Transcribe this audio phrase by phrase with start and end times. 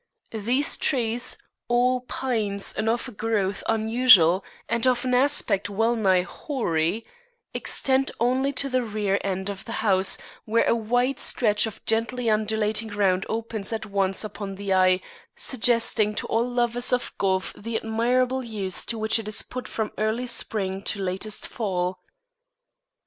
[0.33, 6.23] These trees all pines and of a growth unusual and of an aspect well nigh
[6.23, 7.05] hoary
[7.53, 12.31] extend only to the rear end of the house, where a wide stretch of gently
[12.31, 15.01] undulating ground opens at once upon the eye,
[15.35, 19.91] suggesting to all lovers of golf the admirable use to which it is put from
[19.99, 21.99] early spring to latest fall.